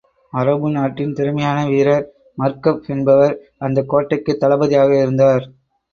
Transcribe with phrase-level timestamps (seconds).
[0.33, 2.07] அரபு நாட்டின் திறமையான வீரர்
[2.37, 3.35] மர்ஹப் என்பவர்
[3.59, 5.45] அந்தக் கோட்டைக்குத் தளபதியாக இருந்தார்.